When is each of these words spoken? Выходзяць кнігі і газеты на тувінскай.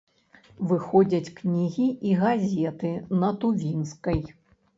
Выходзяць 0.69 1.33
кнігі 1.39 1.85
і 2.13 2.15
газеты 2.23 2.91
на 3.21 3.31
тувінскай. 3.45 4.19